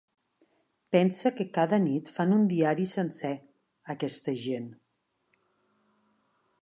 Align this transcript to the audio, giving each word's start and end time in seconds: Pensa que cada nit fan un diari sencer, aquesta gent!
Pensa 0.95 1.31
que 1.39 1.45
cada 1.57 1.79
nit 1.83 2.09
fan 2.15 2.33
un 2.37 2.47
diari 2.53 2.87
sencer, 2.93 3.33
aquesta 3.95 4.35
gent! 4.47 4.67